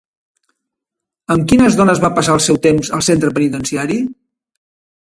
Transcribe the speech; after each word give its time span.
Amb 1.35 1.45
quines 1.51 1.77
dones 1.81 2.03
va 2.07 2.11
passar 2.17 2.35
el 2.39 2.43
seu 2.47 2.61
temps 2.65 2.91
al 2.99 3.07
centre 3.11 3.35
penitenciari? 3.39 4.03